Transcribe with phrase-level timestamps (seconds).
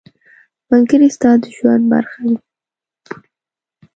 [0.69, 2.37] ملګری ستا د ژوند برخه وي.